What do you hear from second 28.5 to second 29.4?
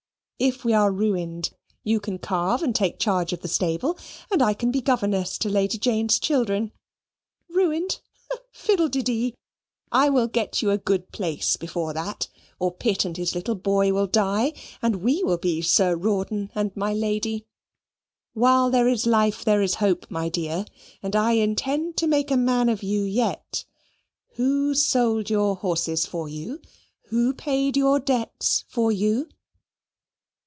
for you?"